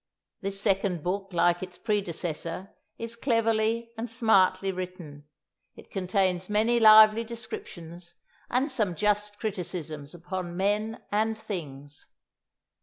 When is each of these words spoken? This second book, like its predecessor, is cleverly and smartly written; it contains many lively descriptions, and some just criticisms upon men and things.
This 0.41 0.59
second 0.59 1.03
book, 1.03 1.29
like 1.31 1.61
its 1.61 1.77
predecessor, 1.77 2.73
is 2.97 3.15
cleverly 3.15 3.91
and 3.95 4.09
smartly 4.09 4.71
written; 4.71 5.27
it 5.75 5.91
contains 5.91 6.49
many 6.49 6.79
lively 6.79 7.23
descriptions, 7.23 8.15
and 8.49 8.71
some 8.71 8.95
just 8.95 9.37
criticisms 9.39 10.15
upon 10.15 10.57
men 10.57 11.03
and 11.11 11.37
things. 11.37 12.07